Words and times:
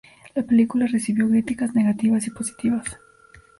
La 0.33 0.41
película 0.41 0.87
recibió 0.87 1.29
críticas 1.29 1.75
negativas 1.75 2.25
y 2.25 2.31
positivas. 2.31 2.97